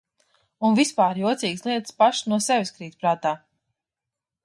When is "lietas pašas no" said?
1.69-2.43